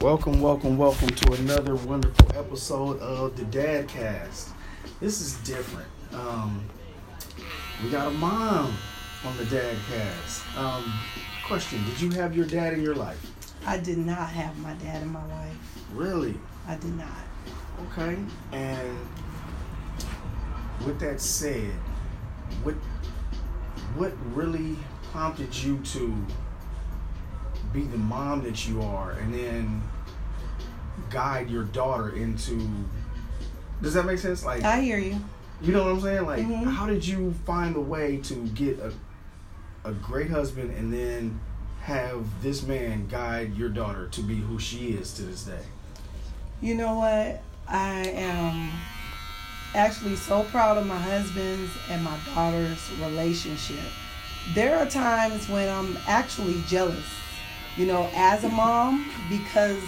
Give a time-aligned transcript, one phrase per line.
[0.00, 4.50] Welcome, welcome, welcome to another wonderful episode of the Dad Cast.
[5.00, 5.88] This is different.
[6.12, 6.68] Um,
[7.82, 8.76] we got a mom
[9.24, 10.42] on the Dad Cast.
[10.58, 10.92] Um,
[11.46, 13.18] question: Did you have your dad in your life?
[13.66, 15.56] I did not have my dad in my life.
[15.94, 16.34] Really?
[16.68, 17.08] I did not.
[17.90, 18.18] Okay.
[18.52, 18.98] And
[20.84, 21.72] with that said,
[22.62, 22.74] what
[23.96, 24.76] what really
[25.10, 26.14] prompted you to
[27.72, 29.82] be the mom that you are, and then
[31.10, 32.68] guide your daughter into?
[33.82, 34.44] Does that make sense?
[34.44, 35.18] Like I hear you.
[35.62, 36.26] You know what I'm saying?
[36.26, 36.72] Like, Mhm.
[36.74, 38.92] how did you find a way to get a
[39.84, 41.38] a great husband and then
[41.82, 45.62] have this man guide your daughter to be who she is to this day?
[46.60, 47.40] You know what?
[47.68, 48.70] I am
[49.76, 53.78] actually so proud of my husband's and my daughter's relationship.
[54.54, 57.06] There are times when I'm actually jealous,
[57.76, 59.82] you know, as a mom because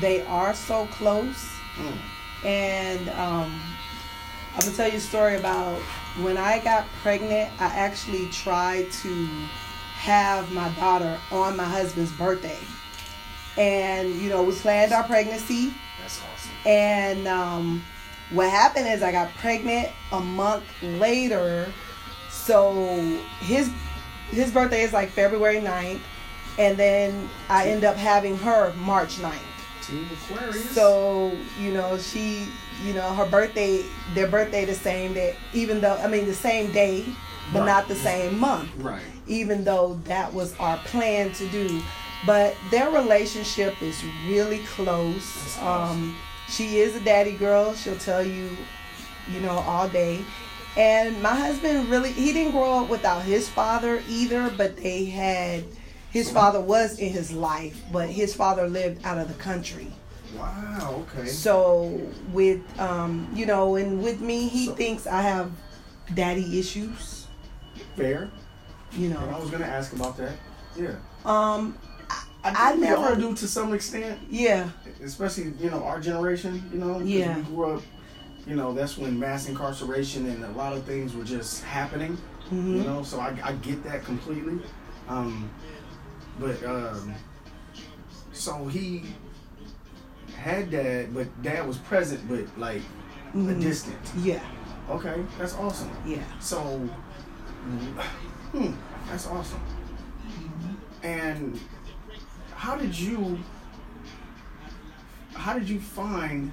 [0.00, 1.50] they are so close.
[1.76, 1.98] Mm.
[2.44, 3.60] And um,
[4.54, 5.78] I'm gonna tell you a story about
[6.20, 7.50] when I got pregnant.
[7.60, 9.26] I actually tried to
[9.96, 12.58] have my daughter on my husband's birthday,
[13.56, 15.74] and you know we planned our pregnancy.
[16.00, 16.52] That's awesome.
[16.66, 17.82] And um,
[18.30, 21.72] what happened is I got pregnant a month later.
[22.30, 23.70] So his
[24.30, 26.00] his birthday is like February 9th.
[26.58, 29.34] And then I end up having her March 9th.
[29.82, 30.70] Team Aquarius.
[30.70, 32.46] So, you know, she,
[32.84, 36.72] you know, her birthday, their birthday the same day, even though, I mean, the same
[36.72, 37.04] day,
[37.52, 37.66] but Right.
[37.66, 39.00] not the same month right.
[39.28, 41.80] even though that was our plan to do.
[42.26, 45.56] But their relationship is really close.
[45.60, 45.66] Awesome.
[45.68, 46.16] Um,
[46.48, 47.74] she is a daddy girl.
[47.74, 48.56] She'll tell you,
[49.30, 50.24] you know, all day.
[50.76, 55.62] And my husband really, he didn't grow up without his father either, but they had,
[56.16, 59.88] his father was in his life, but his father lived out of the country.
[60.34, 61.04] Wow.
[61.14, 61.26] Okay.
[61.28, 62.00] So
[62.32, 65.50] with, um, you know, and with me, he So- thinks I have
[66.14, 67.26] daddy issues,
[67.96, 68.30] Fair.
[68.92, 69.18] you know.
[69.20, 70.32] And I was gonna ask about that.
[70.74, 70.94] Yeah.
[71.26, 71.76] Um,
[72.10, 74.70] I, I think we all never- do to some extent, yeah.
[75.04, 76.62] especially you know our generation.
[76.72, 77.00] You know.
[77.00, 77.36] Yeah.
[77.36, 77.82] We grew up.
[78.46, 82.16] You know, that's when mass incarceration and a lot of things were just happening.
[82.48, 84.60] hmm You know, so I, I get that completely.
[85.08, 85.50] Um,
[86.38, 87.14] but um,
[88.32, 89.04] so he
[90.36, 92.82] had dad, but dad was present, but like
[93.34, 93.60] a Mhm.
[93.60, 93.98] distant.
[94.18, 94.40] Yeah,
[94.90, 95.90] Okay, that's awesome.
[96.06, 96.22] yeah.
[96.40, 96.58] So,
[98.52, 98.72] hmm,
[99.08, 99.60] that's awesome.
[101.02, 101.58] And
[102.54, 103.38] how did you?
[105.34, 106.52] How did you find?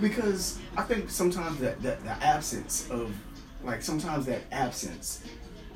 [0.00, 3.12] Because I think sometimes that that the absence of,
[3.64, 5.20] like sometimes that absence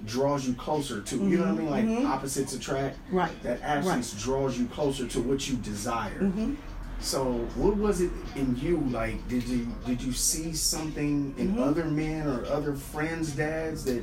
[0.04, 1.16] draws you closer to.
[1.16, 1.70] You know what I mean?
[1.70, 2.06] Like Mhm.
[2.06, 2.98] opposites attract.
[3.10, 3.42] Right.
[3.42, 6.18] That absence draws you closer to what you desire.
[6.18, 6.54] hmm
[7.00, 7.24] So,
[7.56, 8.78] what was it in you?
[8.90, 11.60] Like, did you did you see something in Mhm.
[11.60, 14.02] other men or other friends' dads that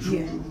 [0.00, 0.18] drew?
[0.18, 0.32] Yeah.
[0.32, 0.44] you?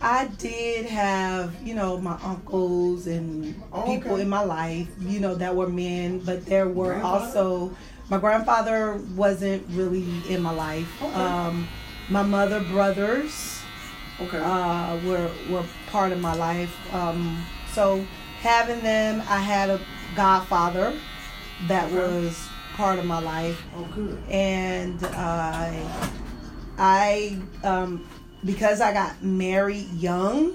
[0.00, 4.22] I did have, you know, my uncles and Oh, people okay.
[4.22, 7.72] in my life, you know, that were men, but there were also
[8.08, 10.88] my grandfather wasn't really in my life.
[11.02, 11.12] Okay.
[11.14, 11.66] Um,
[12.08, 13.58] my mother brothers
[14.20, 14.38] Okay.
[14.38, 16.74] uh, were were part of my life.
[16.94, 18.04] Um, so
[18.40, 19.80] having them, I had a
[20.14, 20.94] godfather
[21.68, 21.96] that Okay.
[21.96, 23.62] was part of my life.
[23.76, 24.18] oh, good.
[24.30, 25.82] and I,
[26.78, 28.06] I, um,
[28.44, 30.52] because I got married young,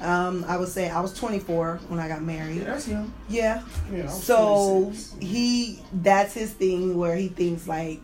[0.00, 2.66] um, I would say I was 24 when I got Yeah, married.
[2.66, 3.12] that's him.
[3.28, 3.62] Yeah.
[3.92, 4.08] Yeah.
[4.08, 5.16] So 26.
[5.20, 8.00] he, that's his thing where he thinks like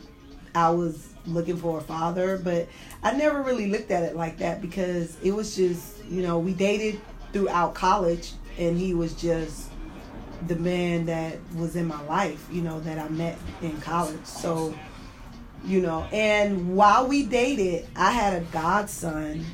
[0.57, 2.67] I was looking for a father, but
[3.03, 6.55] I never really looked at it like that because it was just, you know, we
[6.55, 6.99] dated
[7.33, 9.69] throughout college and he was just
[10.47, 14.25] the man that was in my life, you know, that I met in college.
[14.25, 14.75] So,
[15.65, 19.45] you know, and while we dated, I had a godson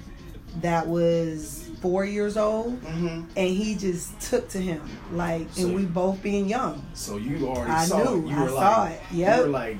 [0.61, 3.25] that was four years old Mhm.
[3.37, 7.49] and he just took to him like So- and we both being young So you
[7.49, 8.27] already I saw knew.
[8.27, 8.31] it.
[8.31, 9.01] You I were saw like, it.
[9.17, 9.37] Yep.
[9.39, 9.77] You were like,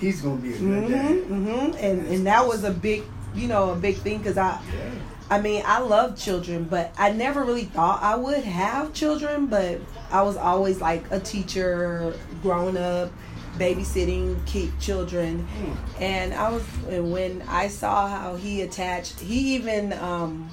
[0.00, 1.24] he's gonna be a good hmm dad.
[1.24, 3.02] hmm and and that was a big
[3.34, 4.90] you know a big thing because i Yeah.
[5.30, 9.80] i mean i love children but i never really thought i would have children but
[10.10, 13.10] i was always like a teacher growing up
[13.58, 16.02] babysitting kid children Hmm.
[16.02, 20.50] and i was and when i saw how he attached he even um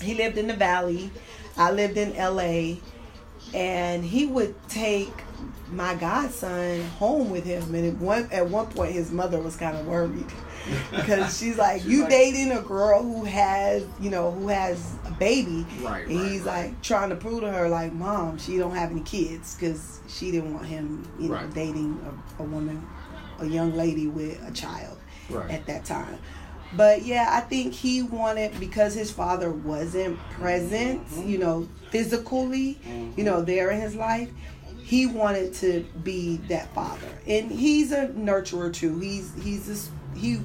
[0.00, 1.10] he lived in the valley
[1.56, 2.76] i lived in la
[3.54, 5.12] and he would take
[5.70, 9.76] my godson home with him and at one at one point his mother was kind
[9.76, 10.26] of worried
[10.90, 14.94] because she's like She's you like- dating a girl who has you know who has
[15.06, 15.66] a baby.
[15.80, 16.66] Right, and right, he's right.
[16.66, 20.30] like trying to prove to her like, mom, she don't have any kids because she
[20.30, 21.98] didn't want him, you know, dating
[22.38, 22.86] a, a woman,
[23.40, 24.98] a young lady with a child
[25.48, 26.18] at that time.
[26.76, 31.28] But yeah, I think he wanted because his father wasn't present, Mm-hmm.
[31.28, 32.78] you know, physically,
[33.16, 34.30] you know, there in his life.
[34.88, 38.98] He wanted to be that father, and he's a nurturer too.
[38.98, 40.38] He's he's a, he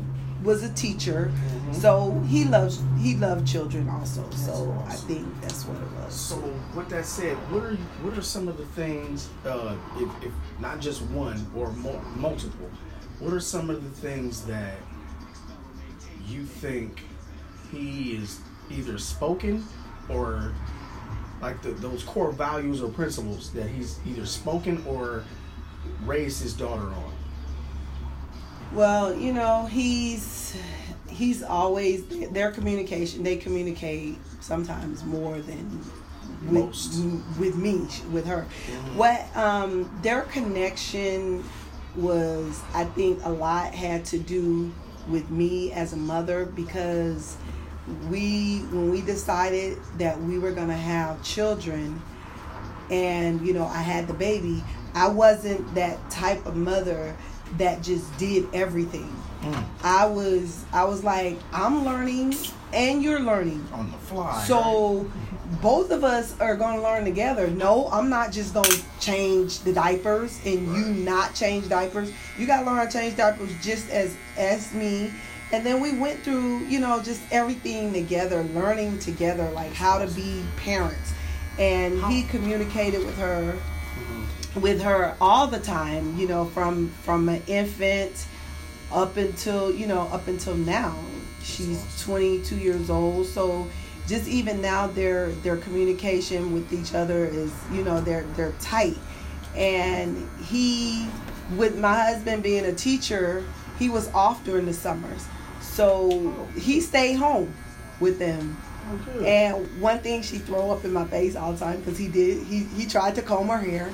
[0.43, 1.73] was a teacher, Mm-hmm.
[1.73, 4.29] so he loves he loved children also.
[4.31, 6.13] So I think that's what it was.
[6.13, 6.35] So,
[6.75, 10.81] with that said, what are what are some of the things, uh, if, if not
[10.81, 12.69] just one or mo- multiple,
[13.19, 14.75] what are some of the things that
[16.27, 17.01] you think
[17.71, 19.63] he is either spoken
[20.09, 20.51] or
[21.43, 25.23] like the, those core values or principles that he's either spoken or
[26.05, 27.13] raised his daughter on?
[28.71, 30.55] Well, you know, he's
[31.09, 33.21] he's always their communication.
[33.23, 35.79] They communicate sometimes more than
[36.45, 37.03] with, Most.
[37.37, 38.43] with me with her.
[38.95, 41.43] What um their connection
[41.95, 44.73] was, I think, a lot had to do
[45.07, 47.37] with me as a mother because
[48.09, 52.01] we when we decided that we were gonna have children
[52.89, 54.63] and you know I had the baby,
[54.94, 57.15] I wasn't that type of mother
[57.57, 59.09] that just did everything.
[59.41, 59.85] Hmm.
[59.85, 62.35] I was I was like I'm learning
[62.74, 63.65] and you're learning.
[63.74, 64.44] On the fly.
[64.45, 65.09] So
[65.62, 67.47] both of us are going to learn together.
[67.47, 72.12] No, I'm not just going to change the diapers and you not change diapers.
[72.38, 75.12] You got to learn how to change diapers just as as me.
[75.53, 80.11] And then we went through, you know, just everything together, learning together like how to
[80.15, 81.13] be parents.
[81.59, 83.55] And he communicated with her
[84.59, 88.25] with her all the time, you know, from from an infant
[88.91, 90.97] up until you know up until now.
[91.44, 93.27] She's 22 years old.
[93.27, 93.67] So
[94.07, 98.97] just even now their their communication with each other is you know they're they're tight.
[99.55, 101.07] And he
[101.55, 103.44] with my husband being a teacher
[103.77, 105.25] he was off during the summers
[105.73, 107.53] so he stayed home
[107.99, 111.79] with them Oh, and one thing she throw up in my face all the time
[111.79, 113.91] because he did he he tried to comb her hair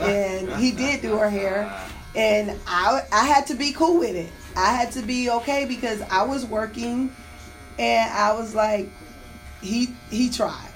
[0.00, 1.72] and he did do her hair
[2.16, 4.30] and I I had to be cool with it.
[4.56, 7.14] I had to be okay because I was working
[7.78, 8.88] and I was like
[9.62, 10.72] he he tried,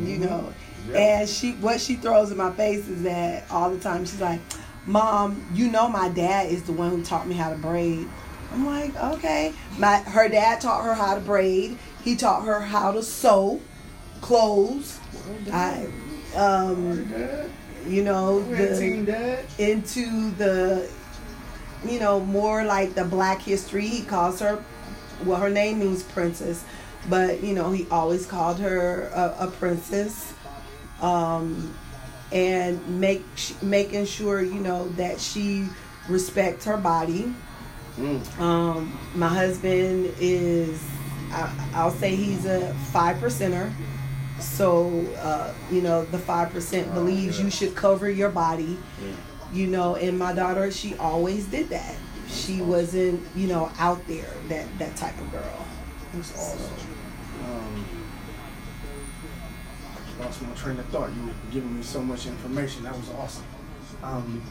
[0.00, 0.24] you mm-hmm.
[0.24, 0.52] know.
[0.94, 4.40] And she what she throws in my face is that all the time she's like,
[4.84, 8.06] "Mom, you know my dad is the one who taught me how to braid."
[8.54, 11.78] I'm like, "Okay." My her dad taught her how to braid.
[12.04, 13.60] He taught her how to sew
[14.20, 14.98] clothes.
[15.52, 15.86] I
[16.36, 17.08] um
[17.86, 20.88] you know the into the
[21.86, 24.62] you know more like the black history he calls her
[25.24, 26.64] well her name means princess
[27.08, 30.32] but you know he always called her a, a princess
[31.00, 31.74] um
[32.32, 33.24] and make
[33.62, 35.68] making sure you know that she
[36.08, 37.32] respects her body
[37.98, 38.40] Mm.
[38.40, 40.82] um my husband is
[41.30, 43.72] I, i'll say he's a five percenter
[44.40, 44.88] so
[45.22, 47.44] uh, you know the five percent Oh, believes yeah.
[47.44, 49.12] you should cover your body Yeah.
[49.52, 51.94] you know and my daughter she always did that
[52.28, 55.66] she wasn't you know out there that that type of girl
[56.14, 56.86] That's awesome.
[57.44, 57.84] Um,
[60.20, 61.10] lost my train of thought.
[61.12, 62.82] You were giving me so much information.
[62.84, 63.44] That was awesome.
[64.02, 64.42] Um,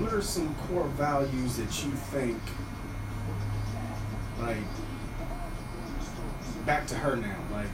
[0.00, 2.38] what are some core values that you think,
[4.40, 4.56] like,
[6.64, 7.36] back to her now?
[7.52, 7.68] Like,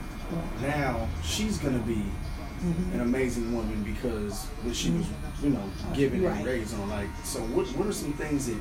[0.61, 2.93] now she's gonna be mm-hmm.
[2.93, 5.07] an amazing woman because what she was,
[5.41, 6.37] you know, given Right.
[6.37, 6.89] and raised on.
[6.89, 7.67] Like, so what?
[7.77, 8.57] What are some things that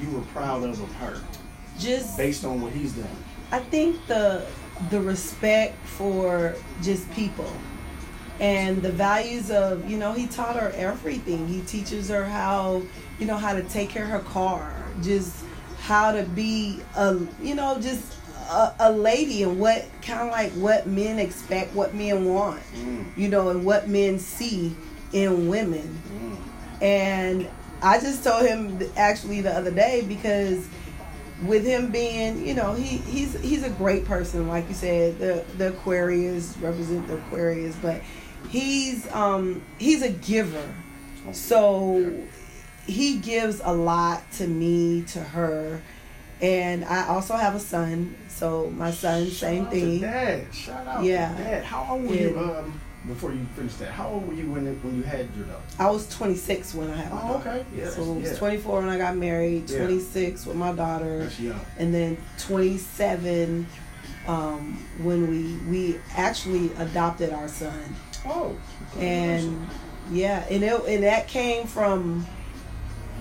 [0.00, 1.20] you were proud of of her,
[1.78, 3.16] just based on what he's done?
[3.52, 4.46] I think the
[4.90, 7.50] the respect for just people
[8.40, 12.82] and the values of you know he taught her everything he teaches her how
[13.18, 15.44] you know how to take care of her car just
[15.80, 18.16] how to be a you know just
[18.50, 23.04] a, a lady and what kind of like what men expect what men want Mm.
[23.16, 24.74] you know and what men see
[25.12, 26.36] in women Mm.
[26.82, 27.48] and
[27.82, 30.66] I just told him actually the other day because
[31.44, 35.18] with him being, you know, he he's he's a great person, like you said.
[35.18, 38.00] The the Aquarius represent the Aquarius, but
[38.50, 40.68] he's um he's a giver.
[41.32, 42.12] So
[42.86, 45.80] he gives a lot to me, to her,
[46.42, 48.14] and I also have a son.
[48.28, 50.00] So my son, same Shout out to thing.
[50.00, 51.34] Dad, shout out Yeah.
[51.34, 51.64] to Dad.
[51.64, 52.38] How old were you?
[52.38, 55.62] Um, before you finish that, how old were you when when you had your daughter?
[55.78, 57.50] I was 26 when I had my Oh, daughter.
[57.50, 57.64] okay.
[57.76, 58.36] Yeah, so it was yeah.
[58.38, 59.78] 24 when I got married, Yeah.
[59.78, 61.20] 26 with my daughter.
[61.20, 61.60] That's young.
[61.78, 63.66] and then 27
[64.26, 67.94] um, when we we actually adopted our son,
[68.26, 68.56] Oh.
[68.98, 69.68] and
[70.10, 72.26] yeah, and it and that came from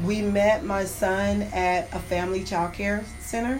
[0.04, 3.60] we met my son at a family child care center.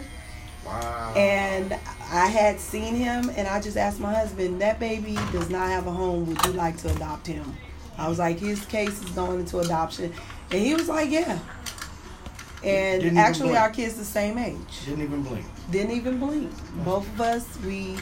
[0.66, 1.12] Wow.
[1.14, 1.72] And
[2.10, 5.86] I had seen him, and I just asked my husband, "That baby does not have
[5.86, 6.26] a home.
[6.26, 7.56] Would you like to adopt him?"
[7.98, 10.12] I was like, "His case is going into adoption,"
[10.50, 11.38] and he was like, "Yeah."
[12.62, 14.56] And Didn't actually, our kids the same age.
[14.86, 15.44] Didn't even blink.
[15.70, 16.50] Didn't even blink.
[16.82, 17.96] Both of us, we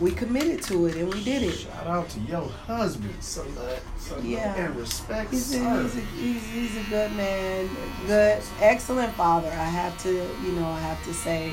[0.00, 1.52] we committed to it, and we did it.
[1.52, 3.14] Shout out to your husband.
[3.20, 3.80] Salute
[4.22, 4.54] Yeah.
[4.54, 5.30] and respect.
[5.30, 7.68] He's a, he's, a, he's, he's a good man,
[8.06, 9.48] good, excellent father.
[9.48, 11.52] I have to, you know, I have to say,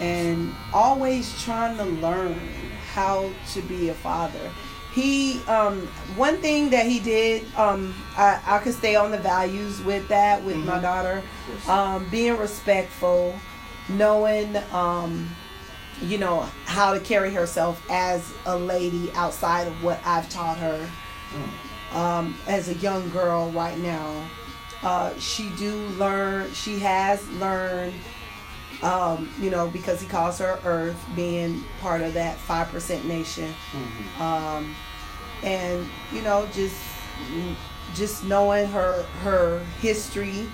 [0.00, 2.38] and always trying to learn
[2.94, 4.50] how to be a father.
[4.94, 5.82] He, um,
[6.16, 10.42] one thing that he did, um, I, I could stay on the values with that
[10.42, 10.82] with my Mhm.
[10.82, 11.22] daughter,
[11.68, 13.34] um, being respectful,
[13.90, 15.28] knowing, um,
[16.02, 20.88] you know, how to carry herself as a lady outside of what I've taught her
[21.92, 24.28] um, as a young girl right now.
[24.82, 26.52] Uh, she do learn.
[26.52, 27.94] She has learned.
[28.82, 33.54] Um, you know, because he calls her Earth, being part of that five percent nation,
[33.72, 34.20] Mhm.
[34.20, 34.76] um,
[35.42, 36.76] and you know, just
[37.94, 40.46] just knowing her her history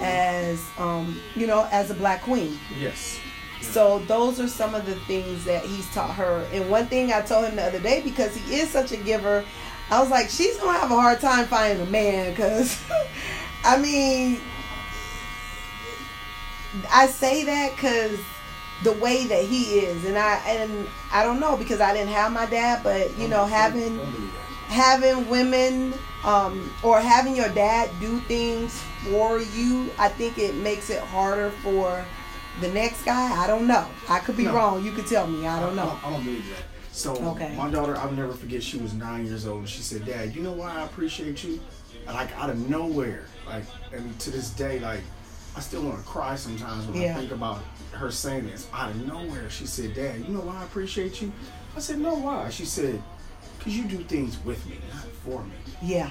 [0.00, 0.02] Mhm.
[0.02, 2.58] as um, you know as a black queen.
[2.76, 3.18] yes.
[3.62, 6.46] So those are some of the things that he's taught her.
[6.52, 9.44] And one thing I told him the other day because he is such a giver,
[9.90, 12.80] I was like, she's gonna have a hard time finding a man because,
[13.64, 14.40] I mean,
[16.92, 18.18] I say that because
[18.82, 22.32] the way that he is, and I and I don't know because I didn't have
[22.32, 24.72] my dad, but you know, having Don't believe that.
[24.72, 30.90] having women um, or having your dad do things for you, I think it makes
[30.90, 32.04] it harder for
[32.60, 33.42] the next guy.
[33.42, 33.86] I don't know.
[34.08, 34.54] I could be No.
[34.54, 34.84] wrong.
[34.84, 35.46] You could tell me.
[35.46, 35.98] I don't know.
[36.04, 36.64] I don't believe that.
[36.92, 37.54] So Okay.
[37.56, 38.62] my daughter, I'll never forget.
[38.62, 39.60] She was nine years old.
[39.60, 41.60] and She said, "Dad, you know why I appreciate you?"
[42.06, 45.00] Like out of nowhere, like and to this day, like
[45.56, 47.12] I still want to cry sometimes when Yeah.
[47.16, 47.60] I think about
[47.92, 49.48] her saying this out of nowhere.
[49.50, 51.32] She said, "Dad, you know why I appreciate you?"
[51.76, 53.00] I said, "No, why?" She said,
[53.60, 55.52] "Cause you do things with me, not for me.
[55.82, 56.10] Yeah.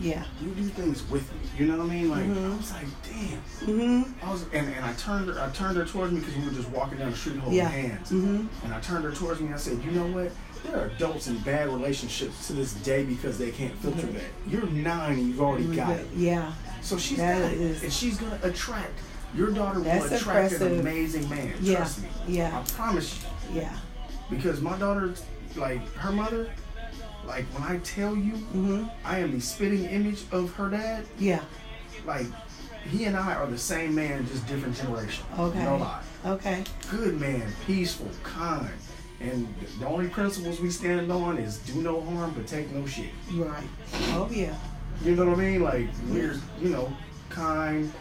[0.00, 0.24] Yeah.
[0.42, 1.38] You do things with me.
[1.58, 2.52] You know what I mean?" Like Mhm.
[2.52, 4.12] I was like, "Damn." Mhm.
[4.22, 6.50] I was, and, and I turned her, I turned her towards me because we were
[6.52, 7.68] just walking down the street holding Yeah.
[7.68, 8.10] hands.
[8.10, 8.48] Mhm.
[8.64, 10.32] And I turned her towards me and I said, you know what?
[10.64, 14.22] There are adults in bad relationships to this day because they can't filter that.
[14.48, 16.08] You're nine and you've already got it.
[16.16, 16.52] Yeah.
[16.80, 17.60] So she's That got it.
[17.60, 18.98] is- And she's to attract.
[19.36, 21.52] Your daughter will That's attract an amazing man.
[21.60, 21.76] Yeah.
[21.76, 22.08] Trust me.
[22.28, 22.58] Yeah.
[22.58, 23.20] I promise
[23.52, 23.60] you.
[23.60, 23.76] Yeah.
[24.30, 25.12] Because my daughter,
[25.56, 26.48] like her mother,
[27.26, 28.90] like when I tell you Mhm.
[29.04, 31.40] I am the spitting image of her dad, Yeah.
[32.06, 32.26] like
[32.90, 35.24] he and I are the same man, just different generation.
[35.38, 35.62] Okay.
[35.64, 36.00] No lie.
[36.26, 36.64] Okay.
[36.90, 38.68] good man, peaceful, kind.
[39.20, 39.46] And
[39.78, 43.10] the only principles we stand on is do no harm but take no shit.
[43.32, 43.64] Right.
[44.12, 44.54] Oh yeah.
[45.04, 45.62] You know what I mean?
[45.62, 46.92] Like we're, you know,
[47.30, 47.92] kind,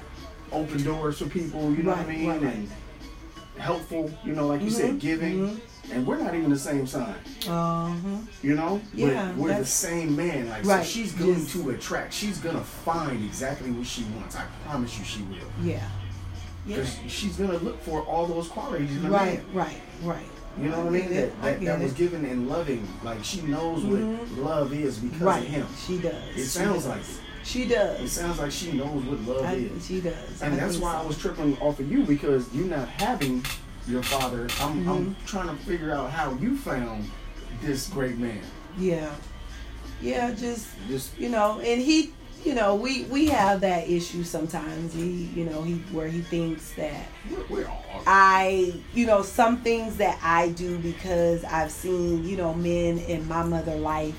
[0.52, 2.28] open doors for people, you know what I mean?
[2.30, 2.54] right, right.
[2.56, 2.70] And
[3.58, 5.40] helpful, you know, like you Mhm, said, giving.
[5.50, 5.60] mhm.
[5.92, 7.14] And we're not even the same sign,
[7.48, 7.94] Uh huh.
[8.42, 8.82] you know?
[8.94, 10.50] Yeah, But we're the same man.
[10.50, 12.14] Like Right, so she's going just- to attract.
[12.14, 14.36] She's gonna find exactly what she wants.
[14.38, 15.38] I promise you she will.
[15.62, 15.82] Yeah.
[16.66, 16.78] Yeah.
[16.78, 19.46] Because she's gonna look for all those qualities in a Right.
[19.48, 19.56] man.
[19.56, 19.82] Right.
[20.02, 20.30] Right.
[20.62, 21.12] You know what I mean?
[21.12, 21.42] it.
[21.42, 22.88] That I that, that was given in loving.
[23.04, 24.00] Like she knows what
[24.38, 25.44] love is because Right.
[25.44, 25.68] of him.
[25.86, 26.14] She does.
[26.14, 26.88] It She sounds does.
[26.88, 27.08] like it.
[27.44, 28.00] She does.
[28.02, 29.86] It sounds like she knows what love I, is.
[29.86, 30.42] she does.
[30.42, 31.00] And I that's why so.
[31.00, 33.46] I was tripping off of you because you're not having
[33.88, 34.48] your father.
[34.62, 35.26] I'm, I'm Mm-hmm.
[35.26, 37.10] trying to figure out how you found
[37.62, 38.42] this great man.
[38.78, 39.14] Yeah.
[40.02, 42.12] Yeah, just Just you know, and he,
[42.44, 44.94] you know, we we have that issue sometimes.
[44.94, 47.06] He, you know, he where he thinks that
[47.50, 47.70] we're.
[48.08, 53.26] I, you know, some things that I do because I've seen, you know, men in
[53.30, 54.16] my mother life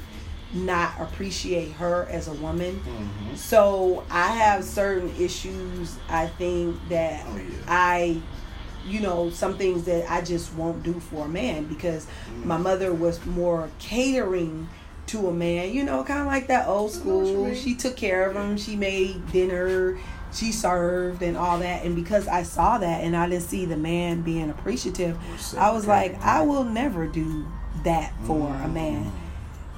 [0.54, 2.80] not appreciate her as a woman.
[2.86, 3.36] Mhm.
[3.36, 7.42] So I have certain issues I think that Oh, yeah.
[7.68, 8.16] I
[8.86, 12.44] you know, some things that I just won't do for a man because Mm.
[12.44, 14.68] my mother was more catering
[15.06, 17.54] to a man, you know, kind of like that old I know what you school.
[17.54, 19.96] She took care of him, she made dinner,
[20.34, 21.84] she served and all that.
[21.84, 25.16] And because I saw that and I didn't see the man being appreciative,
[25.56, 27.46] I was like, I will never do
[27.84, 29.10] that for a man.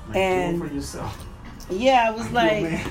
[0.07, 1.27] Like, do it and- for yourself.
[1.71, 2.87] Yeah, it was You're like,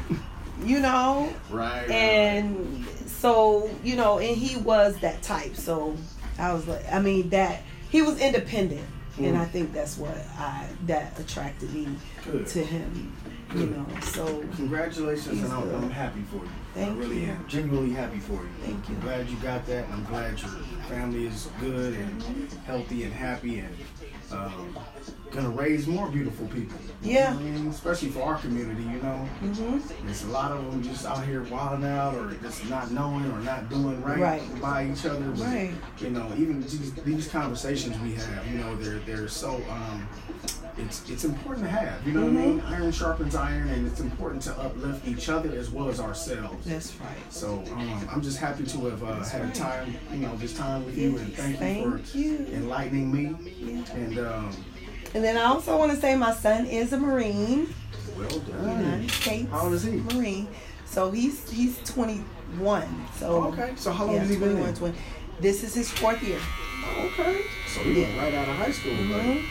[0.64, 1.82] you know, right.
[1.82, 5.96] right, and so you know and he was that type so
[6.38, 8.86] i was like i mean that he was independent
[9.18, 9.40] and Mm.
[9.40, 11.88] I think that's what I that attracted me
[12.30, 12.46] Good.
[12.48, 13.16] to him.
[13.56, 15.74] You know, so Congratulations, and I'm.
[15.76, 16.50] I'm happy for you.
[16.74, 17.32] Thank I really you.
[17.32, 17.46] am.
[17.48, 18.50] Genuinely happy for you.
[18.62, 18.96] Thank you.
[18.96, 19.86] I'm glad you got that.
[19.90, 20.50] I'm glad your
[20.90, 23.74] family is good and healthy and happy and
[24.32, 24.78] um,
[25.32, 26.78] gonna raise more beautiful people.
[27.02, 27.34] Yeah.
[27.38, 29.28] I mean, especially for our community, you know.
[29.44, 30.06] Mm-hmm.
[30.06, 33.40] There's a lot of them just out here wilding out or just not knowing or
[33.42, 34.62] not doing right, Right.
[34.62, 35.26] by each other.
[35.32, 35.74] But, Right.
[36.00, 40.08] You know, even these, these conversations we have, you know, they're they're so um,
[40.78, 42.06] it's it's important to have.
[42.06, 42.62] You know what I mean?
[42.62, 46.66] Iron sharpens iron, and it's important to uplift each other as well as ourselves.
[46.66, 47.18] that's right.
[47.34, 50.86] So um, I'm just happy to have uh, had a time, you know, this time
[50.86, 52.38] with you, and Yes, thank you thank for you.
[52.54, 53.36] enlightening me.
[53.60, 53.94] Yeah.
[53.96, 54.52] And um,
[55.14, 57.74] And then I also want to say my son is a Marine,
[58.18, 58.80] well done.
[58.84, 59.92] United States How old is he?
[60.14, 60.48] Marine.
[60.86, 62.88] So he's he's 21.
[63.18, 64.76] So Okay, so how long yeah, has he been 21, in?
[64.76, 64.98] 20.
[65.40, 66.40] This is his fourth year.
[67.00, 67.42] Okay.
[67.68, 68.92] So he went right out of high school.
[68.94, 69.10] Mhm.
[69.12, 69.46] buddy.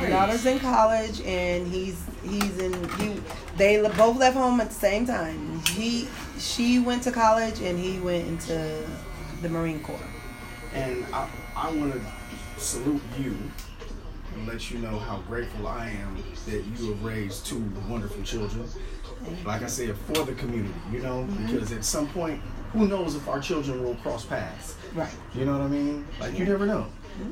[0.00, 0.10] My Nice.
[0.10, 3.20] daughter's in college, and he's he's in he.
[3.56, 5.60] They both left home at the same time.
[5.68, 6.08] He
[6.38, 8.84] she went to college, and he went into
[9.42, 9.98] the Marine Corps.
[10.74, 12.00] And I, I want to
[12.58, 13.36] salute you
[14.34, 18.66] and let you know how grateful I am that you have raised two wonderful children.
[19.44, 22.40] Like I said, for the community, you know, because at some point,
[22.72, 24.76] who knows if our children will cross paths.
[24.94, 25.12] Right.
[25.34, 26.06] You know what I mean?
[26.20, 26.86] Like you never know.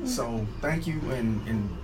[0.05, 1.77] So thank you and and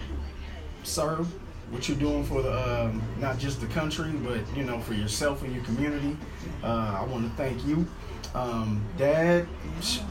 [0.84, 1.26] sir,
[1.70, 5.44] what you're doing for the um, not just the country, but you know for yourself
[5.44, 6.16] and your community.
[6.64, 7.86] Uh, I want to thank you,
[8.34, 9.48] um, Dad.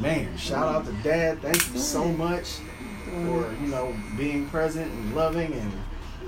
[0.00, 1.40] Man, shout out to Dad.
[1.40, 2.58] Thank you so much
[3.04, 5.72] for you know being present and loving and.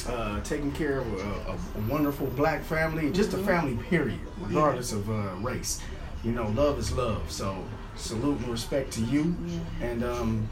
[0.06, 5.10] Uh, taking care of a, a wonderful black family, just a family, period, regardless of
[5.10, 5.80] uh, race.
[6.24, 7.30] You know, love is love.
[7.30, 7.64] So,
[7.96, 9.36] salute and respect to you.
[9.80, 10.48] And um,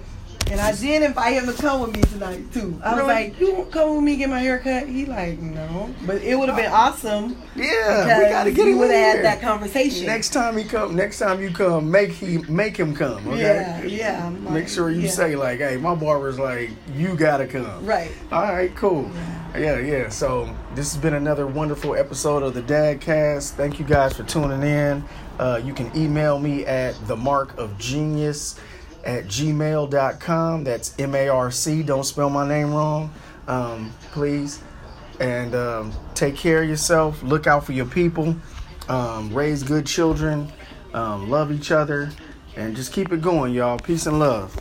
[0.48, 2.80] And I did invite him to come with me tonight too.
[2.82, 3.12] I was Really?
[3.14, 6.36] like, "You won't come with me get my hair cut?" He like, "No," but it
[6.38, 7.36] would have been awesome.
[7.56, 10.06] yeah, we gotta get we him would have had that conversation.
[10.06, 13.26] Next time he come, next time you come, make he make him come.
[13.26, 13.40] Okay.
[13.40, 14.26] Yeah, yeah.
[14.26, 15.10] I'm Make sure you yeah.
[15.10, 18.12] say like, "Hey, my barber's like, you gotta come." right.
[18.30, 19.10] All right, cool.
[19.58, 20.10] Yeah, yeah.
[20.10, 23.54] So this has been another wonderful episode of the Dad Cast.
[23.56, 25.02] Thank you guys for tuning in.
[25.40, 28.54] Uh, you can email me at the Marc of genius
[29.06, 30.64] at gmail.com.
[30.64, 31.82] That's M A R C.
[31.82, 33.10] Don't spell my name wrong,
[33.47, 34.60] um, please.
[35.21, 37.23] And um, take care of yourself.
[37.23, 38.36] Look out for your people.
[38.88, 40.52] Um, raise good children.
[40.92, 42.10] Um, love each other.
[42.56, 43.78] And just keep it going, y'all.
[43.78, 44.54] Peace and love.